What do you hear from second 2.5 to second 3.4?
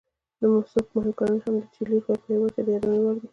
کې د یادونې وړ دي.